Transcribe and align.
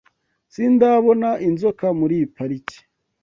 sindabona 0.53 1.29
inzoka 1.47 1.85
muri 1.99 2.13
iyi 2.19 2.27
pariki 2.35 2.77